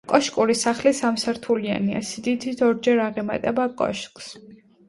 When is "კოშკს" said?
3.83-4.35